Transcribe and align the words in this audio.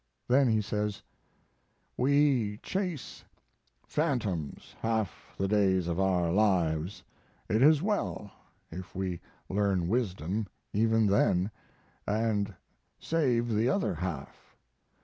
Then 0.27 0.47
he 0.47 0.61
says: 0.63 1.03
We 1.95 2.57
chase 2.63 3.23
phantoms 3.85 4.75
half 4.79 5.35
the 5.37 5.47
days 5.47 5.87
of 5.87 5.99
our 5.99 6.31
lives. 6.31 7.03
It 7.47 7.61
is 7.61 7.83
well 7.83 8.31
if 8.71 8.95
we 8.95 9.21
learn 9.47 9.87
wisdom 9.87 10.47
even 10.73 11.05
then, 11.05 11.51
and 12.07 12.51
save 12.99 13.47
the 13.53 13.69
other 13.69 13.93
half. 13.93 14.57